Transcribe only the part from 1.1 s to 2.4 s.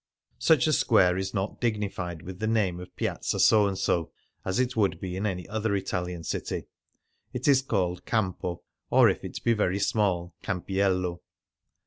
is not dignified with